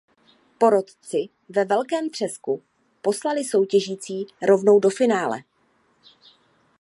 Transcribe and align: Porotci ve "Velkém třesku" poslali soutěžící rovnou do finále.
Porotci 0.59 1.29
ve 1.49 1.65
"Velkém 1.65 2.09
třesku" 2.09 2.63
poslali 3.01 3.43
soutěžící 3.45 4.25
rovnou 4.41 4.79
do 4.79 4.89
finále. 4.89 5.43